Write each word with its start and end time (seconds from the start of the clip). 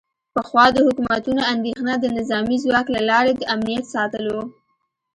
پخوا 0.33 0.65
د 0.75 0.77
حکومتونو 0.87 1.41
اندیښنه 1.53 1.93
د 1.99 2.05
نظامي 2.17 2.57
ځواک 2.63 2.87
له 2.95 3.01
لارې 3.09 3.33
د 3.35 3.41
امنیت 3.55 3.85
ساتل 3.95 4.25
و 4.29 4.37